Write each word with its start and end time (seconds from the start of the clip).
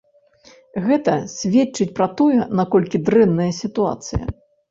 Гэта 0.85 1.13
сведчыць 1.33 1.87
пра 2.01 2.07
тое, 2.21 2.39
наколькі 2.61 3.03
дрэнная 3.09 3.51
сітуацыя. 3.61 4.23